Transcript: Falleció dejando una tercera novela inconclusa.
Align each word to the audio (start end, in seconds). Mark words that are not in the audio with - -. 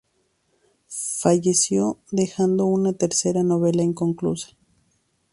Falleció 1.19 1.99
dejando 2.09 2.65
una 2.65 2.93
tercera 2.93 3.43
novela 3.43 3.83
inconclusa. 3.83 4.47